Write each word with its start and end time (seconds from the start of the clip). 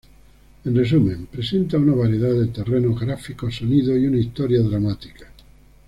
En 0.65 0.75
resumen, 0.75 1.27
presenta 1.27 1.77
una 1.77 1.93
variedad 1.93 2.33
de 2.33 2.47
terreno, 2.47 2.95
gráficos, 2.95 3.57
sonido 3.57 3.95
y 3.95 4.07
una 4.07 4.17
historia 4.17 4.59
dramática. 4.63 5.27